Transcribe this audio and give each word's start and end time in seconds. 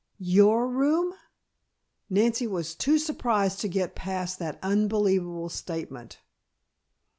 "Your 0.33 0.67
room!" 0.67 1.13
Nancy 2.09 2.47
was 2.47 2.73
too 2.73 2.97
surprised 2.97 3.59
to 3.61 3.67
get 3.67 3.93
past 3.93 4.39
that 4.39 4.57
unbelievable 4.63 5.49
statement. 5.49 6.21